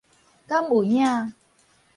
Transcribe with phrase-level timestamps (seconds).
[0.47, 1.31] 敢有影